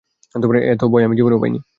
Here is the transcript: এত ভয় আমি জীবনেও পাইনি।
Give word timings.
এত 0.73 0.81
ভয় 0.91 1.03
আমি 1.07 1.15
জীবনেও 1.15 1.41
পাইনি। 1.41 1.61